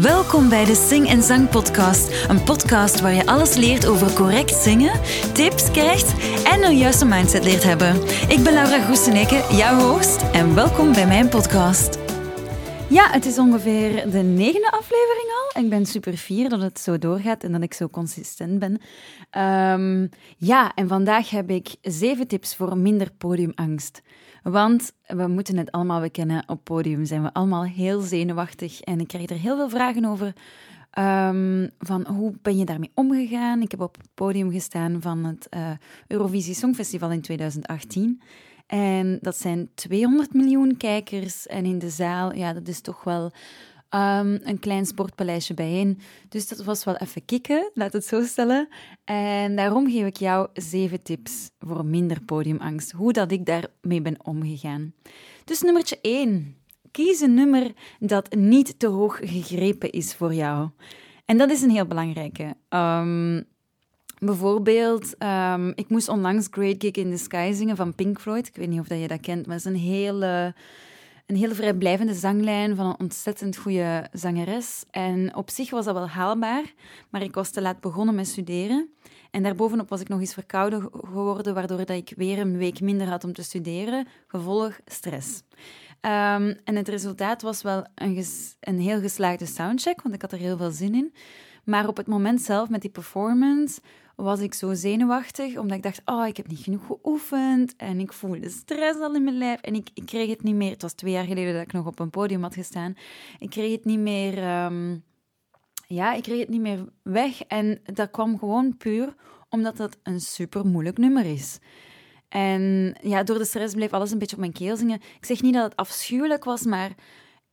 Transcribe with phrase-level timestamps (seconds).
[0.00, 2.28] Welkom bij de Sing en Zang Podcast.
[2.28, 5.00] Een podcast waar je alles leert over correct zingen,
[5.32, 7.94] tips krijgt en een juiste mindset leert hebben.
[8.28, 11.98] Ik ben Laura Groeseneke, jouw host, en welkom bij mijn podcast.
[12.88, 15.62] Ja, het is ongeveer de negende aflevering al.
[15.62, 18.80] Ik ben super fier dat het zo doorgaat en dat ik zo consistent ben.
[19.30, 20.06] Ehm,
[20.36, 24.02] ja, en vandaag heb ik zeven tips voor minder podiumangst.
[24.42, 28.80] Want we moeten het allemaal bekennen, op podium zijn we allemaal heel zenuwachtig.
[28.80, 30.32] En ik krijg er heel veel vragen over.
[30.90, 33.62] Ehm, van hoe ben je daarmee omgegaan?
[33.62, 35.70] Ik heb op het podium gestaan van het uh,
[36.06, 38.20] Eurovisie Songfestival in 2018.
[38.66, 41.46] En dat zijn 200 miljoen kijkers.
[41.46, 43.32] En in de zaal, ja, dat is toch wel
[43.94, 45.98] um, een klein sportpaleisje bijeen.
[46.28, 48.68] Dus dat was wel even kicken, laat het zo stellen.
[49.04, 52.90] En daarom geef ik jou zeven tips voor minder podiumangst.
[52.90, 54.92] Hoe dat ik daarmee ben omgegaan.
[55.44, 56.56] Dus nummertje 1.
[56.90, 60.68] Kies een nummer dat niet te hoog gegrepen is voor jou.
[61.24, 62.54] En dat is een heel belangrijke.
[62.68, 63.48] Um,
[64.20, 68.46] Bijvoorbeeld, um, ik moest onlangs Great Gig in the Sky zingen van Pink Floyd.
[68.46, 70.54] Ik weet niet of je dat kent, maar het is een hele,
[71.30, 74.84] een hele vrijblijvende zanglijn van een ontzettend goede zangeres.
[74.90, 76.74] En op zich was dat wel haalbaar,
[77.10, 78.90] maar ik was te laat begonnen met studeren.
[79.30, 83.08] En daarbovenop was ik nog eens verkouden geworden, waardoor dat ik weer een week minder
[83.08, 84.06] had om te studeren.
[84.26, 85.42] Gevolg stress.
[86.00, 88.24] Um, en het resultaat was wel een,
[88.60, 91.14] een heel geslaagde soundcheck, want ik had er heel veel zin in.
[91.64, 93.80] Maar op het moment zelf met die performance
[94.22, 98.12] was ik zo zenuwachtig, omdat ik dacht, oh, ik heb niet genoeg geoefend en ik
[98.12, 100.70] voelde stress al in mijn lijf en ik, ik kreeg het niet meer.
[100.70, 102.94] Het was twee jaar geleden dat ik nog op een podium had gestaan.
[103.38, 104.96] Ik kreeg het niet meer, ehm,
[105.86, 109.14] ja, ik kreeg het niet meer weg en dat kwam gewoon puur
[109.48, 111.58] omdat dat een super moeilijk nummer is.
[112.28, 115.00] En ja, door de stress bleef alles een beetje op mijn keel zingen.
[115.16, 116.92] Ik zeg niet dat het afschuwelijk was, maar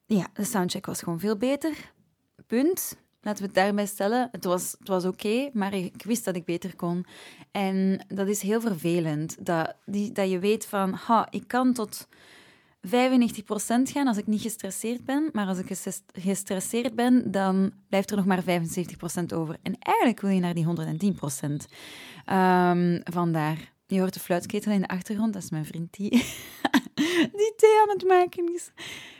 [0.05, 1.93] ja, de soundcheck was gewoon veel beter.
[2.47, 3.06] Punt.
[3.27, 4.29] Laten we het daarbij stellen.
[4.31, 7.05] Het was, het was oké, maar ik wist dat ik beter kon.
[7.51, 9.45] En dat is heel vervelend.
[9.45, 12.07] Dat, die, dat je weet van, ha, ik kan tot
[12.87, 12.89] 95%
[13.83, 15.29] gaan als ik niet gestresseerd ben.
[15.31, 15.77] Maar als ik
[16.13, 18.43] gestresseerd ben, dan blijft er nog maar 75%
[19.33, 19.57] over.
[19.61, 20.69] En eigenlijk wil je naar die 110%.
[21.43, 21.59] Um,
[22.25, 23.73] ehm, vandaar.
[23.87, 25.33] Je hoort de fluitketel in de achtergrond.
[25.33, 26.09] Dat is mijn vriend die,
[27.39, 28.71] die thee aan het maken is.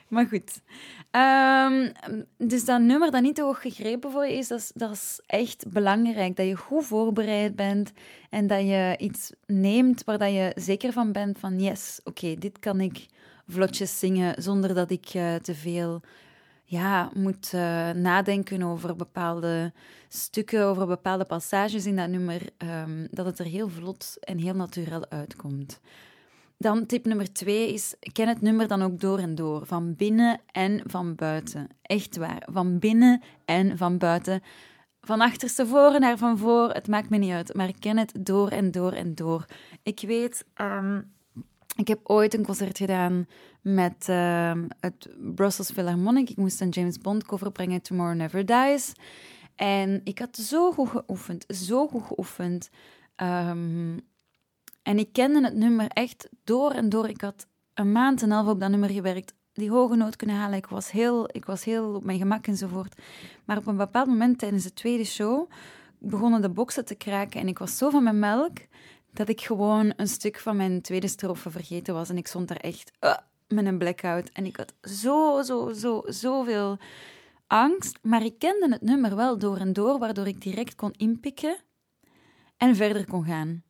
[0.08, 0.62] Maar goed.
[1.12, 1.92] Um,
[2.48, 5.22] dus dat nummer dat niet te hoog gegrepen voor je is, dat is, dat is
[5.26, 6.36] echt belangrijk.
[6.36, 7.92] Dat je goed voorbereid bent
[8.30, 12.60] en dat je iets neemt waar dat je zeker van bent van yes, oké, dit
[12.60, 13.06] kan ik
[13.48, 16.02] vlotjes zingen zonder dat ik uh, te veel
[16.64, 19.74] ja, moet uh, nadenken over bepaalde
[20.08, 24.54] stukken, over bepaalde passages in dat nummer, um, dat het er heel vlot en heel
[24.54, 25.80] natuurlijk uitkomt.
[26.58, 29.66] Dan tip nummer twee is, ken het nummer dan ook door en door.
[29.66, 31.68] Van binnen en van buiten.
[31.82, 32.48] Echt waar.
[32.52, 34.42] Van binnen en van buiten.
[35.02, 37.54] Van achterstevoren naar van voor, het maakt me niet uit.
[37.54, 39.46] Maar ken het door en door en door.
[39.84, 41.14] Ik weet, um,
[41.76, 43.28] ik heb ooit een concert gedaan
[43.62, 46.30] met um, het Brussels Philharmonic.
[46.30, 48.94] Ik moest een James Bond cover brengen, Tomorrow Never Dies.
[49.56, 52.70] En ik had zo goed geoefend, zo goed geoefend.
[53.16, 54.00] Um,
[54.88, 57.10] en ik kende het nummer echt door en door.
[57.10, 60.36] Ik had een maand en een half op dat nummer gewerkt, die hoge noot kunnen
[60.36, 60.58] halen.
[60.58, 63.02] Ik was heel, ik was heel op mijn gemak enzovoort.
[63.46, 65.50] Maar op een bepaald moment tijdens de tweede show
[66.00, 68.58] begonnen de boksen te kraken en ik was zo van mijn melk
[69.14, 72.10] dat ik gewoon een stuk van mijn tweede strofe vergeten was.
[72.10, 74.30] En ik stond daar echt uh, met een blackout.
[74.30, 76.78] En ik had zo, zo, zo, zoveel
[77.48, 78.00] angst.
[78.02, 81.58] Maar ik kende het nummer wel door en door, waardoor ik direct kon inpikken
[82.58, 83.66] en verder kon gaan.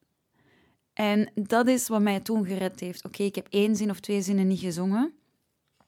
[0.98, 3.06] En dat is wat mij toen gered heeft.
[3.06, 5.14] Oké, ik heb één zin of twee zinnen niet gezongen.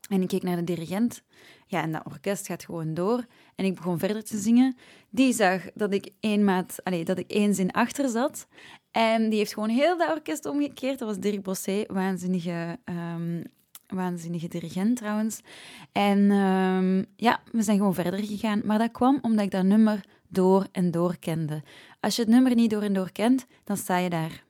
[0.09, 1.23] En ik keek naar de dirigent.
[1.65, 3.25] Ja, en dat orkest gaat gewoon door.
[3.55, 4.77] En ik begon verder te zingen.
[5.09, 8.47] Die zag dat ik één maat, allez, dat ik één zin achter zat.
[8.91, 10.99] En die heeft gewoon heel dat orkest omgekeerd.
[10.99, 13.43] Dat was Dirk Bossé, waanzinnige, um,
[13.87, 15.39] waanzinnige dirigent trouwens.
[15.91, 18.61] En um, ja, we zijn gewoon verder gegaan.
[18.65, 21.63] Maar dat kwam omdat ik dat nummer door en door kende.
[22.00, 24.47] Als je het nummer niet door en door kent, dan sta je daar.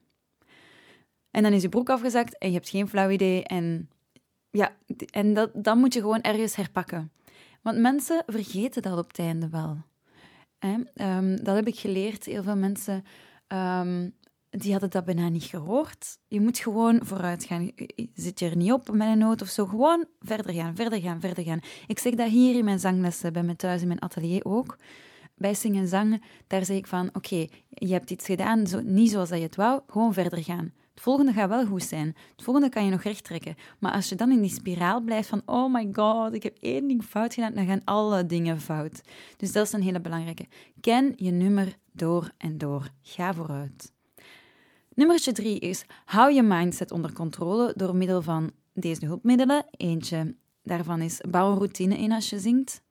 [1.32, 3.44] En dan is je broek afgezakt en je hebt geen flauw idee.
[3.44, 3.90] En,
[4.50, 4.76] ja,
[5.12, 7.12] en dat, dan moet je gewoon ergens herpakken.
[7.62, 9.78] Want mensen vergeten dat op het einde wel.
[10.60, 12.26] Ehm, dat heb ik geleerd.
[12.26, 13.04] Heel veel mensen
[13.48, 14.14] um,
[14.50, 16.18] die hadden dat bijna niet gehoord.
[16.28, 17.72] Je moet gewoon vooruit gaan.
[18.14, 19.66] Zit je er niet op met een noot of zo?
[19.66, 21.60] Gewoon verder gaan, verder gaan, verder gaan.
[21.88, 24.78] Ik zeg dat hier in mijn zanglessen, bij me thuis in mijn atelier ook.
[25.36, 29.12] Bij zingen en zangen, daar zeg ik van, oké, je hebt iets gedaan, zo, niet
[29.12, 32.16] zoals dat je het wou, gewoon verder gaan Het volgende gaat wel goed zijn.
[32.36, 33.56] Het volgende kan je nog recht trekken.
[33.80, 36.88] Maar als je dan in die spiraal blijft van, oh my god, ik heb één
[36.88, 39.02] ding fout gedaan, dan gaan alle dingen fout.
[39.38, 40.46] Dus dat is een hele belangrijke.
[40.82, 42.90] Ken je nummer door en door.
[43.02, 43.92] Ga vooruit.
[44.94, 49.66] Nummer drie is, hou je mindset onder controle door middel van deze hulpmiddelen.
[49.72, 52.82] Eentje daarvan is, bouw een routine in als je zingt.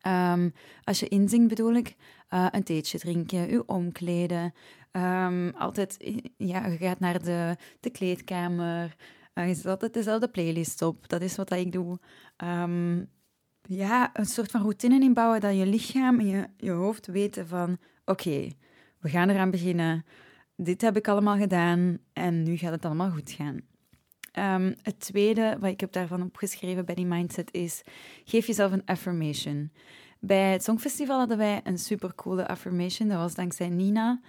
[0.00, 0.50] Ehm,
[0.84, 1.96] als je inzingt bedoel ik,
[2.30, 4.52] uh, een theetje drinken, je omkleden.
[4.92, 5.96] Um, altijd,
[6.36, 8.96] ja, je gaat naar de, de kleedkamer.
[9.34, 11.08] Uh, je zet altijd dezelfde playlist op.
[11.08, 11.98] Dat is wat ik doe.
[12.44, 13.08] Um,
[13.62, 17.78] ja, een soort van routine inbouwen dat je lichaam en je, je hoofd weten van...
[18.04, 18.48] Oké,
[18.98, 20.04] we gaan eraan beginnen.
[20.56, 23.60] Dit heb ik allemaal gedaan en nu gaat het allemaal goed gaan.
[24.38, 27.82] Um, het tweede wat ik heb daarvan opgeschreven bij die mindset is:
[28.24, 29.72] geef jezelf een affirmation.
[30.20, 33.08] Bij het Songfestival hadden wij een supercoole affirmation.
[33.08, 34.20] Dat was dankzij Nina.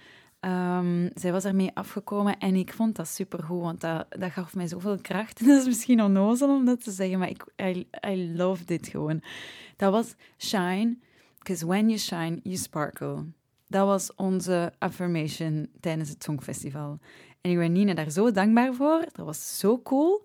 [0.44, 4.66] Um, zij was ermee afgekomen en ik vond dat supergoed, want dat, dat gaf mij
[4.66, 5.38] zoveel kracht.
[5.46, 7.44] Dat is misschien onnozel om dat te zeggen, maar ik,
[8.06, 9.22] I, love dit gewoon.
[9.76, 10.96] Dat was shine,
[11.38, 13.24] because when you shine, you sparkle.
[13.66, 16.98] Dat was onze affirmation tijdens het Songfestival.
[17.40, 19.04] En ik ben Nina daar zo dankbaar voor.
[19.12, 20.22] Dat was zo cool.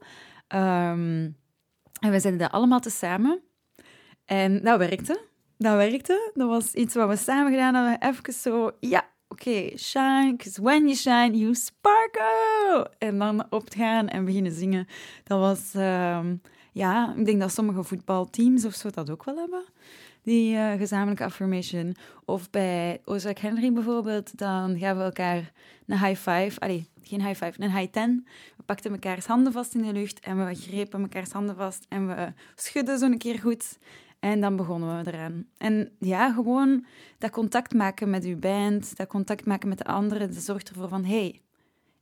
[0.47, 1.35] Um,
[1.99, 3.41] en we zeiden dat allemaal tezamen.
[4.25, 5.21] En dat werkte.
[5.57, 6.31] Dat werkte.
[6.33, 8.09] Dat was iets wat we samen gedaan hebben.
[8.09, 12.91] Even zo, ja, oké, okay, shine, because when you shine, you sparkle.
[12.97, 14.87] En dan opgaan en beginnen zingen.
[15.23, 16.41] Dat was, um,
[16.71, 19.63] ja, ik denk dat sommige voetbalteams of zo dat ook wel hebben
[20.27, 21.95] die uh, gezamenlijke affirmation.
[22.25, 25.51] Of bij Ozark Henry bijvoorbeeld, dan gaan we elkaar
[25.85, 28.25] een high five, allee, geen high five, een high ten.
[28.57, 32.07] We pakten mekaars handen vast in de lucht en we grepen mekaars handen vast en
[32.07, 33.77] we schudden zo een keer goed.
[34.19, 35.45] En dan begonnen we eraan.
[35.57, 36.85] En ja, gewoon
[37.17, 40.89] dat contact maken met uw band, dat contact maken met de anderen, dat zorgt ervoor
[40.89, 41.41] van, hey,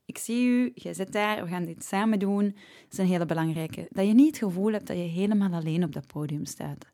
[0.05, 2.43] ik zie u, jij zit daar, we gaan dit samen doen.
[2.43, 3.87] Dat is een hele belangrijke.
[3.89, 6.93] Dat je niet het gevoel hebt dat je helemaal alleen op dat podium staat.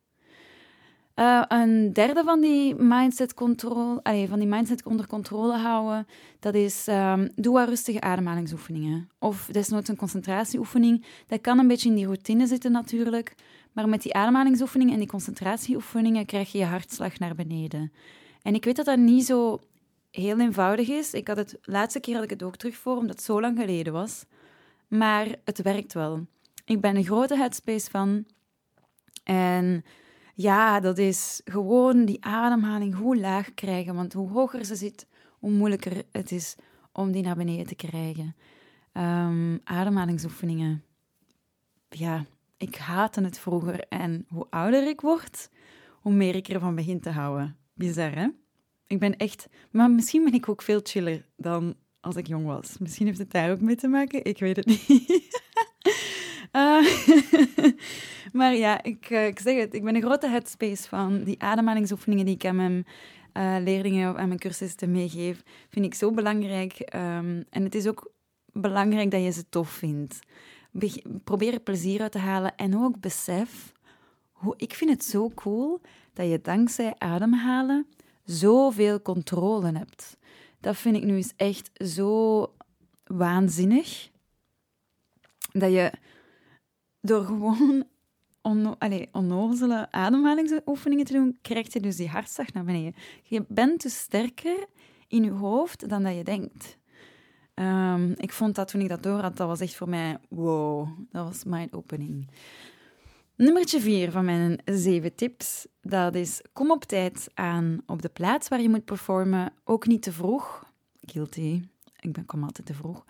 [1.16, 6.08] Uh, een derde van die mindset, control, van die mindset onder controle houden,
[6.40, 9.10] dat is um, doe wat rustige ademhalingsoefeningen.
[9.20, 11.06] Of desnoods een concentratieoefening.
[11.28, 13.36] Dat kan een beetje in die routine zitten natuurlijk,
[13.72, 17.92] maar met die ademhalingsoefeningen en die concentratieoefeningen krijg je je hartslag naar beneden.
[18.42, 19.60] En ik weet dat dat niet zo
[20.12, 21.14] heel eenvoudig is.
[21.14, 23.60] Ik had het laatste keer had ik het ook terug voor, omdat het zo lang
[23.60, 24.26] geleden was.
[24.88, 26.26] Maar het werkt wel.
[26.66, 28.26] Ik ben een grote headspace van.
[29.24, 29.84] En
[30.36, 33.96] ja, dat is gewoon die ademhaling hoe laag krijgen.
[33.96, 35.08] Want hoe hoger ze zit,
[35.40, 36.56] hoe moeilijker het is
[36.92, 38.36] om die naar beneden te krijgen.
[38.94, 40.84] Um, ademhalingsoefeningen.
[41.90, 42.26] Ja,
[42.58, 43.80] ik haatte het vroeger.
[43.90, 45.50] En hoe ouder ik word,
[45.92, 47.58] hoe meer ik ervan begin te houden.
[47.74, 48.28] Bizar, hè?
[48.88, 49.48] Ik ben echt...
[49.72, 52.78] Maar misschien ben ik ook veel chiller dan als ik jong was.
[52.78, 54.26] Misschien heeft het daar ook mee te maken.
[54.26, 55.42] Ik weet het niet.
[56.52, 56.88] Uh,
[58.32, 62.26] maar ja, ik, uh, ik zeg het, ik ben een grote headspace van die ademhalingsoefeningen
[62.26, 62.86] die ik aan mijn
[63.34, 65.44] uh, leerlingen aan mijn cursisten meegeef.
[65.70, 66.80] Vind ik zo belangrijk.
[66.80, 68.12] Um, en het is ook
[68.46, 70.20] belangrijk dat je ze tof vindt.
[70.72, 73.72] Be probeer er plezier uit te halen en ook besef.
[74.32, 75.82] Hoe, ik vind het zo cool
[76.14, 77.88] dat je dankzij ademhalen
[78.24, 80.18] zoveel controle hebt.
[80.60, 82.48] Dat vind ik nu eens echt zo
[83.04, 84.10] waanzinnig.
[85.52, 85.92] Dat je
[87.02, 87.86] door gewoon
[88.42, 92.96] on, allez, onnozele ademhalingsoefeningen te doen, krijg je dus die hartslag naar beneden.
[93.24, 94.66] Je bent dus sterker
[95.08, 96.78] in je hoofd dan dat je denkt.
[97.56, 100.88] Um, ik vond dat toen ik dat door had, dat was echt voor mij wow.
[101.12, 102.30] Dat was mijn opening.
[103.36, 108.48] Nummertje vier van mijn zeven tips, dat is kom op tijd aan op de plaats
[108.48, 109.54] waar je moet performen.
[109.64, 110.70] Ook niet te vroeg.
[111.02, 111.62] Guilty.
[112.00, 113.06] Ik ben, kom altijd te vroeg.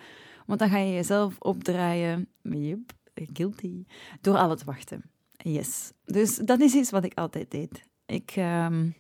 [0.46, 2.28] Want dan ga je jezelf opdraaien.
[2.42, 2.94] Yep
[3.34, 3.86] guilty,
[4.22, 5.11] door al het wachten.
[5.44, 5.92] Yes.
[6.06, 7.84] Dus dat is iets wat ik altijd deed.
[8.06, 8.96] Ik um,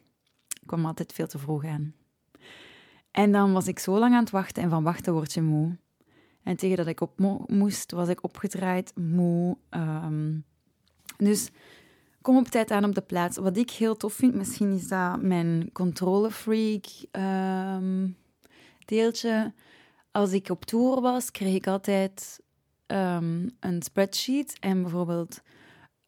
[0.65, 1.93] kwam altijd veel te vroeg aan.
[3.11, 5.77] En dan was ik zo lang aan het wachten en van wachten word je moe.
[6.43, 9.57] En tegen dat ik op moest, was ik opgedraaid, moe.
[9.69, 10.45] Um,
[11.17, 11.49] dus
[12.21, 13.37] kom op tijd aan op de plaats.
[13.37, 18.17] Wat ik heel tof vind, misschien is dat mijn controlefreak um,
[18.85, 19.53] deeltje.
[20.11, 22.39] Als ik op tour was, kreeg ik altijd
[22.87, 25.41] een spreadsheet en bijvoorbeeld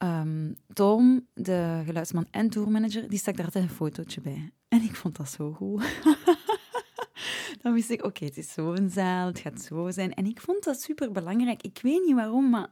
[0.03, 4.51] um, Tom, de geluidsman en tourmanager, die stak daar altijd een fotootje bij.
[4.67, 5.83] En ik vond dat zo goed.
[7.61, 10.13] Dan wist ik, oké, het is zo'n zaal, het gaat zo zijn.
[10.13, 11.61] En ik vond dat super belangrijk.
[11.61, 12.69] Ik weet niet waarom, maar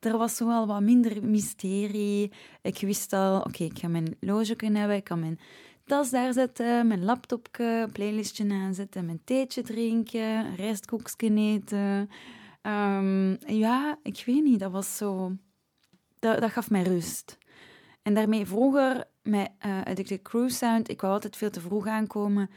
[0.00, 2.32] er was wel wat minder mysterie.
[2.62, 5.38] Ik wist al, oké, ik ga mijn loge kunnen hebben, ik kan mijn
[5.84, 12.10] tas daar zetten, mijn laptopje, playlistje aanzetten, mijn theetje drinken, een rijstkoekje eten.
[12.62, 15.32] Ehm, ja, ik weet niet, dat was zo...
[16.20, 17.38] Dat, gaf mij rust.
[18.02, 22.50] En daarmee vroeger, met uh, Addicted Cruise Sound, ik wou altijd veel te vroeg aankomen.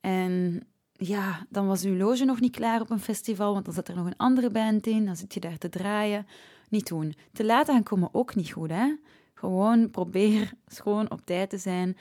[0.00, 3.88] En ja, dan was uw loge nog niet klaar op een festival, want dan zit
[3.88, 6.26] er nog een andere band in, dan zit je daar te draaien.
[6.68, 7.14] Niet doen.
[7.32, 8.94] Te laat aankomen ook niet goed, hè.
[9.34, 11.96] Gewoon probeer schoon op tijd te zijn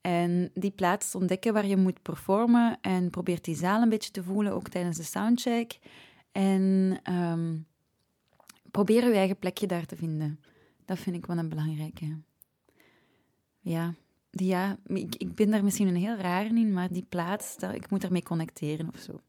[0.00, 4.22] en die plaats ontdekken waar je moet performen en probeer die zaal een beetje te
[4.22, 5.78] voelen, ook tijdens de soundcheck.
[6.32, 7.56] En ehm,
[8.70, 10.40] probeer je eigen plekje daar te vinden.
[10.84, 12.18] Dat vind ik wel een belangrijke.
[13.60, 13.94] Ja,
[14.30, 17.90] ja ik, ik ben daar misschien een heel raar in, maar die plaats, dat, ik
[17.90, 19.20] moet ermee connecteren of zo.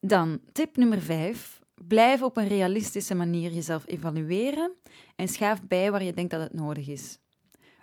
[0.00, 1.60] Dan, tip nummer vijf.
[1.86, 4.72] Blijf op een realistische manier jezelf evalueren
[5.16, 7.18] en schaaf bij waar je denkt dat het nodig is.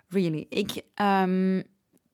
[0.08, 0.46] Really.
[0.48, 1.62] Ik, um,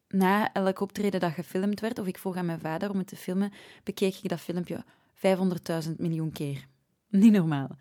[0.09, 3.17] na elk optreden dat gefilmd werd, of ik vroeg aan mijn vader om het te
[3.17, 3.53] filmen,
[3.85, 6.67] bekeek ik dat filmpje 500.000 miljoen keer.
[7.09, 7.77] Niet normaal.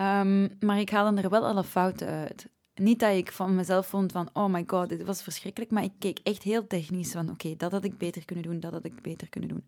[0.00, 2.48] Um, maar ik haalde er wel alle fouten uit.
[2.74, 5.92] Niet dat ik van mezelf vond van, oh my god, dit was verschrikkelijk, maar ik
[5.98, 9.02] keek echt heel technisch van, oké, dat had ik beter kunnen doen, dat had ik
[9.02, 9.66] beter kunnen doen.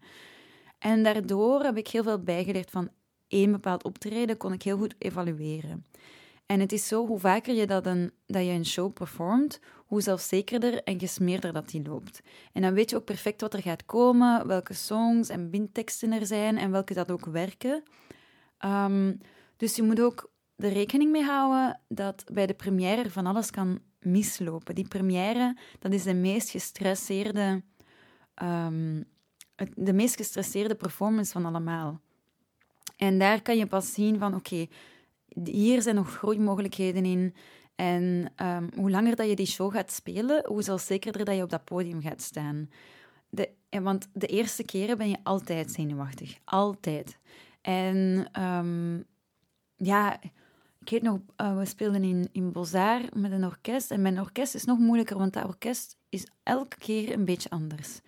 [0.79, 2.89] En daardoor heb ik heel veel bijgeleerd van
[3.29, 5.87] één bepaald optreden, kon ik heel goed evalueren.
[6.47, 10.01] En het is zo, hoe vaker je dat, een, dat je een show performt, hoe
[10.01, 12.23] zelfzekerder en gesmeerder dat die loopt.
[12.53, 16.27] En dan weet je ook perfect wat er gaat komen, welke songs en bindteksten er
[16.27, 17.83] zijn en welke dat ook werken.
[18.65, 19.21] Um,
[19.63, 23.81] dus je moet ook er rekening mee houden dat bij de première van alles kan
[24.01, 24.75] mislopen.
[24.75, 27.63] Die première, dat is de meest gestresseerde,
[28.43, 29.05] um,
[29.75, 32.01] de meest gestresseerde performance van allemaal.
[32.97, 34.67] En daar kan je pas zien van, oké,
[35.45, 37.35] hier zijn nog groeimogelijkheden in.
[37.75, 41.51] En um, hoe langer dat je die show gaat spelen, hoe zelfzekerder dat je op
[41.51, 42.71] dat podium gaat staan.
[43.29, 46.39] De, want de eerste keren ben je altijd zenuwachtig.
[46.45, 47.19] Altijd.
[47.61, 49.11] En um,
[49.83, 50.21] ja,
[50.81, 53.91] ik weet nog, uh, we speelden in, in Bozar met een orkest.
[53.91, 58.01] En mijn orkest is nog moeilijker, want dat orkest is elke keer een beetje anders.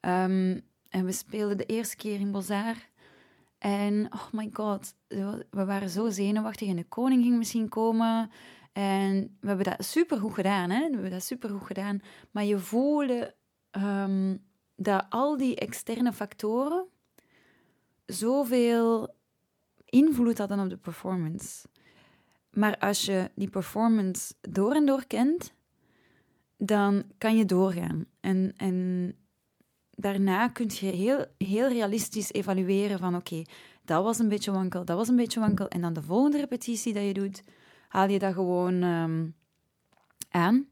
[0.00, 2.76] Um, en we speelden de eerste keer in Bozar.
[3.58, 4.94] En oh my god,
[5.50, 8.30] we waren zo zenuwachtig en de koning ging misschien komen.
[8.72, 10.86] En we hebben dat supergoed gedaan, hè?
[10.86, 12.00] We hebben dat supergoed gedaan.
[12.30, 13.34] Maar je voelde
[13.70, 14.44] um,
[14.76, 16.86] dat al die externe factoren
[18.06, 19.15] zoveel
[19.86, 21.66] invloed hadden op de performance.
[22.50, 25.52] Maar als je die performance door en door kent,
[26.56, 28.06] dan kan je doorgaan.
[28.20, 29.14] En, en
[29.90, 33.42] daarna kun je heel, heel realistisch evalueren van oké,
[33.84, 35.68] dat was een beetje wankel, dat was een beetje wankel.
[35.68, 37.42] En dan de volgende repetitie dat je doet,
[37.88, 39.34] haal je dat gewoon um,
[40.30, 40.66] aan.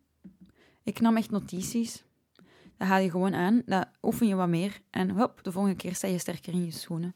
[0.83, 2.05] Ik nam echt notities.
[2.77, 4.81] Dat haal je gewoon aan, dat oefen je wat meer.
[4.91, 7.15] En hop, de volgende keer sta je sterker in je schoenen.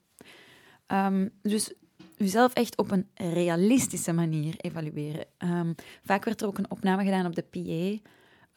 [0.87, 1.75] Um, dus
[2.19, 5.27] jezelf echt op een realistische manier evalueren.
[5.39, 8.11] Um, vaak werd er ook een opname gedaan op de PA,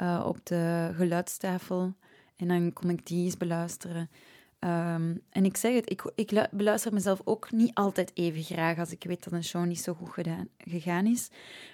[0.06, 1.94] uh, op de geluidstafel.
[2.36, 4.10] En dan kon ik die eens beluisteren.
[4.60, 8.92] Um, en ik zeg het, ik, ik beluister mezelf ook niet altijd even graag als
[8.92, 11.30] ik weet dat een show niet zo goed gedaan, gegaan is.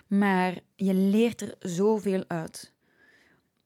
[0.08, 2.74] Maar je leert er zoveel uit.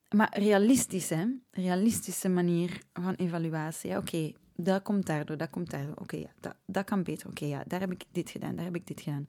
[0.10, 1.26] Maar realistisch, hè?
[1.52, 3.98] Realistische manier van evaluatie.
[3.98, 4.32] Oké,
[4.64, 5.96] dat komt daardoor, dat komt daardoor.
[5.96, 7.28] Oké, ja, dat, dat kan beter.
[7.30, 9.28] Oké, ja, daar heb ik dit gedaan, daar heb ik dit gedaan.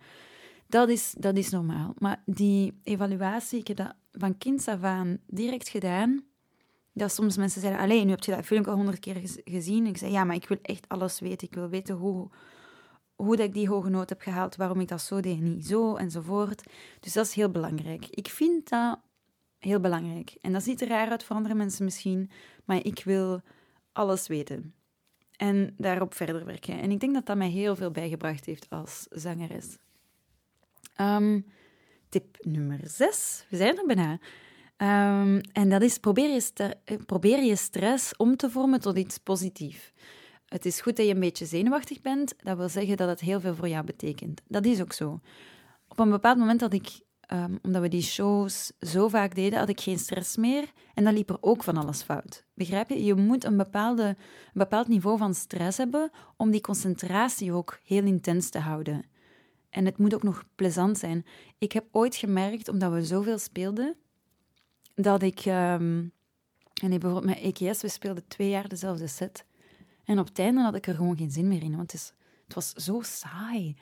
[0.67, 1.95] Dat is, dat is normaal.
[1.99, 6.25] Maar die evaluatie, ik heb dat van kinds af aan direct gedaan.
[6.93, 9.87] Dat soms mensen zeiden, alleen nu heb je dat film al honderd keer gezien.
[9.87, 11.47] Ik zei, ja, maar ik wil echt alles weten.
[11.47, 12.31] Ik wil weten hoe,
[13.15, 15.97] hoe dat ik die hoge noot heb gehaald, waarom ik dat zo deed, niet zo,
[15.97, 16.63] enzovoort.
[17.01, 18.07] Dus dat is heel belangrijk.
[18.11, 18.99] Ik vind dat
[19.59, 20.37] heel belangrijk.
[20.41, 22.31] En dat ziet er raar uit voor andere mensen misschien,
[22.65, 23.41] maar ik wil
[23.93, 24.75] alles weten
[25.43, 26.81] en daarop verder werken.
[26.81, 29.77] En ik denk dat dat mij heel veel bijgebracht heeft als zangeres.
[30.95, 31.41] Ehm,
[32.09, 33.47] tip nummer zes.
[33.49, 34.19] We zijn er bijna.
[35.21, 39.19] Um, en dat is probeer je, eh, probeer je stress om te vormen tot iets
[39.19, 39.93] positiefs.
[40.47, 42.35] Het is goed dat je een beetje zenuwachtig bent.
[42.39, 44.41] Dat wil zeggen dat het heel veel voor jou betekent.
[44.47, 45.21] Dat is ook zo.
[45.89, 47.01] Op een bepaald moment had ik
[47.33, 50.73] um, omdat we die shows zo vaak deden, had ik geen stress meer.
[50.95, 52.45] En dan liep er ook van alles fout.
[52.55, 53.05] Begrijp je?
[53.05, 54.17] Je moet een, bepaalde, een
[54.53, 59.05] bepaald niveau van stress hebben om die concentratie ook heel intens te houden.
[59.71, 61.27] En het moet ook nog plezant zijn.
[61.59, 63.97] Ik heb ooit gemerkt, omdat we zoveel speelden,
[64.95, 65.45] dat ik...
[65.45, 66.13] Um,
[66.83, 69.45] en bijvoorbeeld met EKS, we speelden twee jaar dezelfde set.
[70.05, 72.13] En op het einde had ik er gewoon geen zin meer in, want het, is,
[72.45, 73.77] het was zo saai.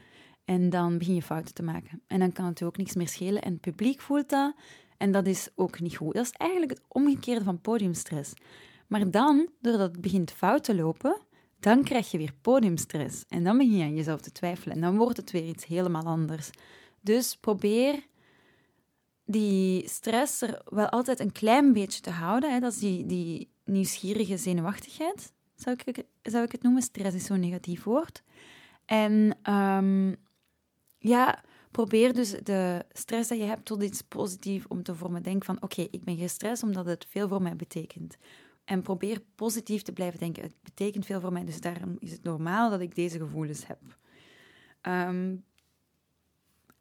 [0.51, 2.03] En dan begin je fouten te maken.
[2.07, 3.43] En dan kan het ook niks meer schelen.
[3.43, 4.55] En het publiek voelt dat.
[4.97, 6.15] En dat is ook niet goed.
[6.15, 8.33] Dat is eigenlijk het omgekeerde van podiumstress.
[8.87, 11.21] Maar dan, doordat het begint fout te lopen,
[11.61, 13.25] dan krijg je weer podiumstress.
[13.29, 14.75] En dan begin je aan jezelf te twijfelen.
[14.75, 16.51] En dan wordt het weer iets helemaal anders.
[17.01, 18.07] Dus probeer
[19.25, 22.53] die stress er wel altijd een klein beetje te houden.
[22.53, 22.61] Hè.
[22.61, 26.83] Dat is die, die nieuwsgierige zenuwachtigheid, zou ik, zou ik het noemen.
[26.83, 28.23] Stress is zo'n negatief woord.
[28.85, 30.17] En um,
[31.01, 35.23] ja, probeer dus de stress dat je hebt tot iets positiefs om te vormen.
[35.23, 38.17] Denk van, oké, ik ben gestrest omdat het veel voor mij betekent.
[38.65, 40.43] En probeer positief te blijven denken.
[40.43, 43.81] Het betekent veel voor mij, dus daarom is het normaal dat ik deze gevoelens heb.
[44.83, 45.45] Um,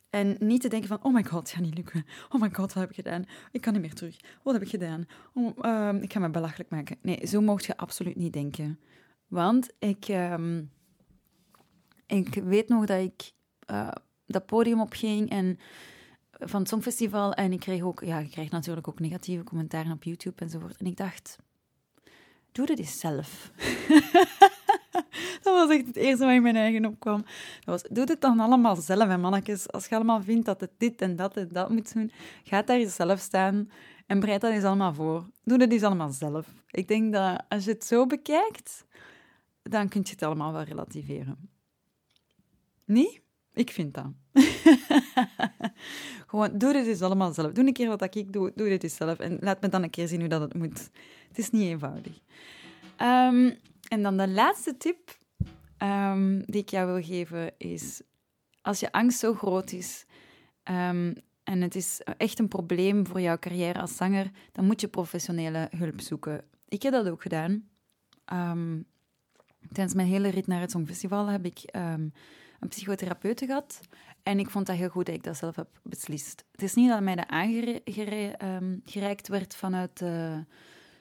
[0.09, 2.05] en niet te denken van, oh my god, het gaat niet lukken.
[2.29, 3.23] Oh my god, wat heb ik gedaan?
[3.51, 4.19] Ik kan niet meer terug.
[4.43, 5.05] Wat heb ik gedaan?
[5.61, 6.97] Um, ik ga me belachelijk maken.
[7.01, 8.79] Nee, zo mocht je absoluut niet denken.
[9.27, 10.71] Want ik, um,
[12.05, 13.31] ik weet nog dat ik
[13.71, 13.91] uh,
[14.33, 15.59] dat podium opging en
[16.31, 20.03] van het Songfestival en ik kreeg ook, ja, ik kreeg natuurlijk ook negatieve commentaren op
[20.03, 20.77] YouTube enzovoort.
[20.77, 21.37] En ik dacht,
[22.51, 23.51] doe dit eens zelf.
[25.43, 27.21] dat was echt het eerste wat in mijn eigen opkwam.
[27.59, 29.71] Dat was, doe het dan allemaal zelf, hè, mannetjes.
[29.71, 32.11] Als je allemaal vindt dat het dit en dat en dat moet doen,
[32.43, 33.69] ga daar eens zelf staan
[34.05, 35.29] en bereid dat eens allemaal voor.
[35.43, 36.47] Doe het eens allemaal zelf.
[36.71, 38.85] Ik denk dat als je het zo bekijkt,
[39.63, 41.49] dan kun je het allemaal wel relativeren.
[42.85, 43.21] Niet?
[43.53, 44.11] Ik vind dat.
[46.27, 47.51] Gewoon, doe dit eens allemaal zelf.
[47.51, 49.19] Doe een keer wat ik doe, doe dit eens zelf.
[49.19, 50.89] En laat me dan een keer zien hoe dat het moet.
[51.27, 52.19] Het is niet eenvoudig.
[53.01, 53.57] Um,
[53.87, 55.17] en dan de laatste tip
[55.77, 58.01] um, die ik jou wil geven is:
[58.61, 60.05] als je angst zo groot is
[60.63, 64.87] um, en het is echt een probleem voor jouw carrière als zanger, dan moet je
[64.87, 66.43] professionele hulp zoeken.
[66.67, 67.67] Ik heb dat ook gedaan.
[69.71, 71.59] Tijdens mijn hele rit naar het Songfestival heb ik
[72.59, 73.79] een psychotherapeute gehad.
[74.23, 76.45] En ik vond dat heel goed dat ik dat zelf heb beslist.
[76.51, 80.43] Het is niet dat mij dat aangereikt werd vanuit de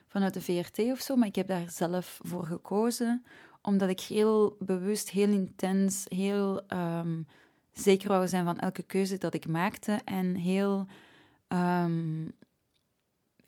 [0.09, 3.23] vanuit de VRT of zo, maar ik heb daar zelf voor gekozen,
[3.61, 7.27] omdat ik heel bewust, heel intens, heel um,
[7.71, 10.87] zeker wou zijn van elke keuze dat ik maakte en heel,
[11.47, 12.31] um,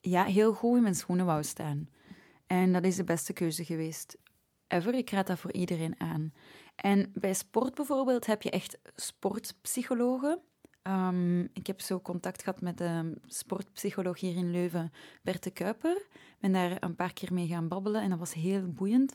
[0.01, 1.90] ja, heel goed in mijn schoenen wou staan.
[2.48, 4.18] En dat is de beste keuze geweest
[4.71, 4.93] ever.
[4.93, 6.34] Ik raad dat voor iedereen aan.
[6.75, 10.39] En bij sport bijvoorbeeld heb je echt sportpsychologen.
[10.84, 16.07] Um, ik heb zo contact gehad met de sportpsycholoog hier in Leuven, Berte Kuiper.
[16.39, 19.13] ben daar een paar keer mee gaan babbelen en dat was heel boeiend.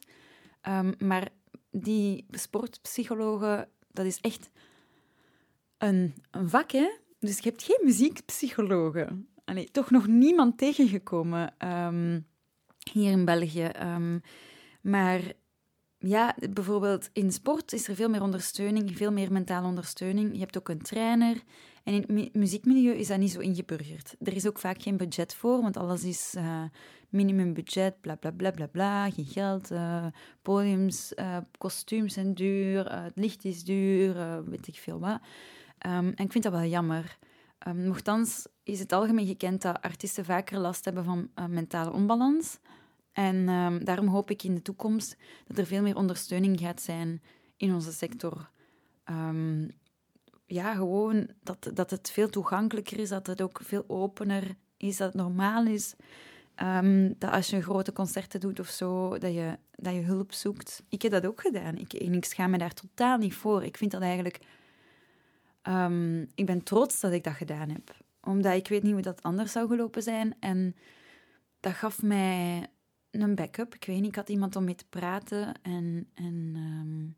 [0.69, 1.29] Um, maar
[1.71, 4.51] die sportpsychologen, dat is echt
[5.79, 6.91] een, vak, hè?
[7.19, 9.29] Dus je hebt geen muziekpsychologen.
[9.45, 12.27] Allee, toch nog niemand tegengekomen um,
[12.93, 13.71] hier in België.
[14.81, 15.21] maar
[16.07, 20.33] ja, bijvoorbeeld in sport is er veel meer ondersteuning, veel meer mentale ondersteuning.
[20.33, 21.43] Je hebt ook een trainer.
[21.85, 24.17] En in het muziekmilieu is dat niet zo ingeburgerd.
[24.23, 26.63] Er is ook vaak geen budget voor, want alles is uh,
[27.09, 29.11] minimumbudget, bla bla bla bla bla.
[29.11, 30.07] Geen geld, uh,
[30.43, 35.21] podiums, uh, kostuums zijn duur, het licht is duur, weet ik veel wat.
[35.87, 37.19] Um, en ik vind dat wel jammer.
[37.69, 42.59] Um, nochtans is het algemeen gekend dat artiesten vaker last hebben van mentale onbalans.
[43.17, 47.23] En um, daarom hoop ik in de toekomst dat er veel meer ondersteuning gaat zijn
[47.57, 48.51] in onze sector.
[49.11, 49.71] Um,
[50.47, 55.13] ja, gewoon dat, dat het veel toegankelijker is, dat het ook veel opener is, dat
[55.13, 55.95] het normaal is.
[56.63, 60.83] Um, dat als je grote concerten doet of zo, dat je, dat je hulp zoekt.
[60.89, 61.77] Ik heb dat ook gedaan.
[61.77, 63.65] Ik, en ik schaam me daar totaal niet voor.
[63.65, 64.39] Ik vind dat eigenlijk...
[66.35, 67.97] ik ben trots dat ik dat gedaan heb.
[68.21, 70.35] Omdat ik weet niet hoe dat anders zou gelopen zijn.
[70.41, 70.77] En
[71.61, 72.67] dat gaf mij
[73.21, 73.75] een backup.
[73.75, 77.17] Ik weet niet, ik had iemand om mee te praten en, en um,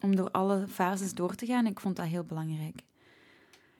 [0.00, 1.66] om door alle fases door te gaan.
[1.66, 2.82] Ik vond dat heel belangrijk.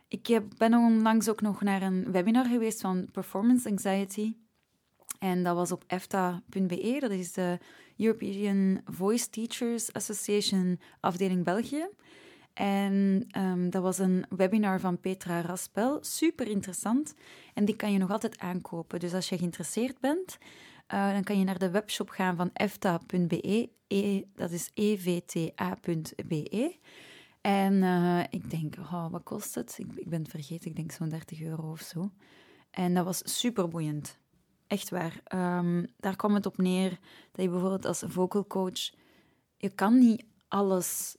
[0.08, 4.34] Ik heb, ben onlangs ook nog naar een webinar geweest van Performance Anxiety.
[5.18, 7.58] En dat was op efta.be, dat is de
[7.96, 11.88] European Voice Teachers Association afdeling België.
[12.52, 17.14] En um, dat was een webinar van Petra Raspel, super interessant.
[17.54, 19.00] En die kan je nog altijd aankopen.
[19.00, 20.38] Dus als je geïnteresseerd bent,
[20.94, 23.70] uh, dan kan je naar de webshop gaan van efta.be.
[23.88, 25.56] E, dat is evta.be.
[27.40, 29.76] En uh, ik denk, oh, wat kost het?
[29.78, 32.10] Ik, ik ben het vergeten, ik denk zo'n 30 euro of zo.
[32.70, 34.18] En dat was super boeiend.
[34.66, 35.20] Echt waar.
[35.34, 36.98] Um, daar kwam het op neer
[37.32, 38.90] dat je bijvoorbeeld als vocal coach...
[39.58, 41.16] Je kan niet alles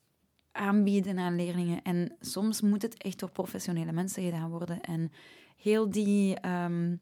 [0.51, 1.82] aanbieden aan leerlingen.
[1.82, 4.82] En soms moet het echt door professionele mensen gedaan worden.
[4.82, 5.12] En
[5.56, 6.47] heel die...
[6.47, 7.01] Um,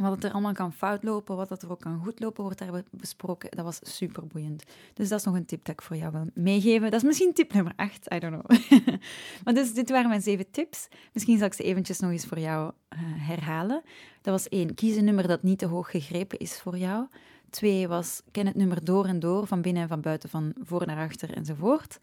[0.00, 3.50] Wat er allemaal kan fout lopen, wat er ook kan goed lopen, wordt daar besproken.
[3.50, 4.64] Dat was super boeiend.
[4.94, 6.90] Dus dat is nog een tip dat ik voor jou wil meegeven.
[6.90, 8.78] Dat is misschien tip nummer 8, I don't know.
[9.44, 10.88] maar dus, dit waren mijn zeven tips.
[11.12, 13.82] Misschien zal ik ze eventjes nog eens voor jou uh, herhalen.
[14.22, 17.06] Dat was één, kies een nummer dat niet te hoog gegrepen is voor jou.
[17.50, 20.86] Twee was, ken het nummer door en door, van binnen en van buiten, van voor
[20.86, 21.98] naar achter enzovoort.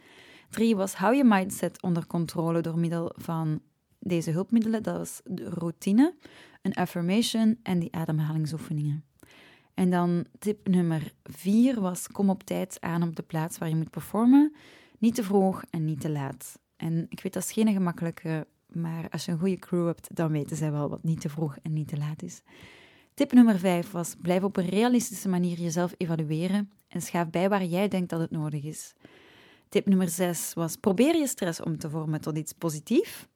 [0.50, 3.62] Drie was, hou je mindset onder controle door middel van
[4.00, 4.84] deze hulpmiddelen.
[4.84, 6.16] Dat was de routine
[6.62, 9.04] een affirmation en die ademhalingsoefeningen.
[9.74, 13.76] En dan tip nummer vier was: kom op tijd aan op de plaats waar je
[13.76, 14.54] moet performen.
[14.98, 16.60] Niet te vroeg en niet te laat.
[16.76, 20.32] En ik weet dat is geen gemakkelijke, maar als je een goede crew hebt, dan
[20.32, 22.42] weten zij wel wat niet te vroeg en niet te laat is.
[23.14, 27.64] Tip nummer vijf was: blijf op een realistische manier jezelf evalueren en schaaf bij waar
[27.64, 28.94] jij denkt dat het nodig is.
[29.70, 33.28] Tip nummer zes was: probeer je stress om te vormen tot iets positiefs.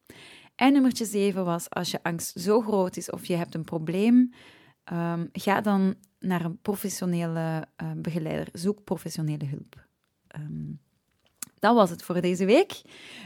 [0.56, 4.34] En nummertje zeven was, als je angst zo groot is of je hebt een probleem,
[4.94, 8.48] um, ga dan naar een professionele uh, begeleider.
[8.52, 9.88] Zoek professionele hulp.
[10.36, 10.80] Um,
[11.60, 12.82] dat was het voor deze week.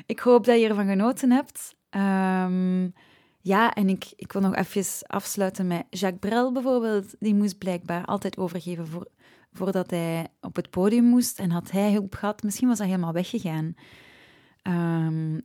[0.06, 1.76] Ik hoop dat je ervan genoten hebt.
[1.90, 2.94] Um,
[3.42, 7.16] ja, en ik, ik wil nog even afsluiten met Jacques Brel bijvoorbeeld.
[7.20, 9.08] Die moest blijkbaar altijd overgeven voor,
[9.54, 11.40] voordat hij op het podium moest.
[11.40, 13.76] En had hij hulp gehad, misschien was hij helemaal weggegaan.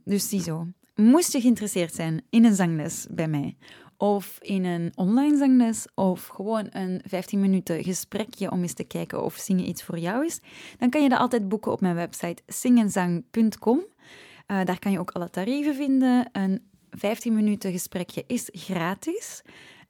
[0.05, 0.67] Dus ziezo.
[0.95, 3.57] Moest je geïnteresseerd zijn in een zangles bij mij,
[3.97, 9.23] of in een online zangles, of gewoon een 15 minuten gesprekje om eens te kijken
[9.23, 10.41] of zingen iets voor jou is,
[10.79, 13.79] dan kan je dat altijd boeken op mijn website zingenzang.com.
[13.79, 16.29] Uh, daar kan je ook alle tarieven vinden.
[16.33, 19.43] Een 15 minuten gesprekje is gratis.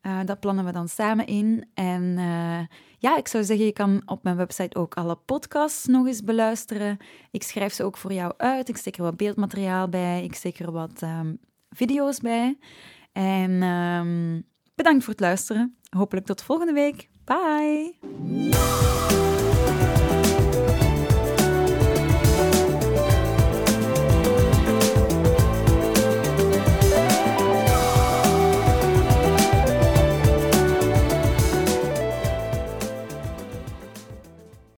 [0.07, 1.69] Uh, dat plannen we dan samen in.
[1.75, 2.61] En uh,
[2.99, 6.97] ja, ik zou zeggen, je kan op mijn website ook alle podcasts nog eens beluisteren.
[7.31, 8.69] Ik schrijf ze ook voor jou uit.
[8.69, 10.25] Ik steek er wat beeldmateriaal bij.
[10.25, 11.39] Ik steek er wat um,
[11.71, 12.59] video's bij.
[13.13, 15.77] En um, bedankt voor het luisteren.
[15.97, 17.09] Hopelijk tot volgende week.
[17.25, 19.32] Bye!